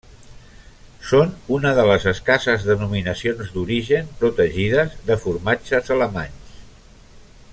[1.09, 6.57] Són una de les escasses denominacions d'origen protegides de formatges alemanys.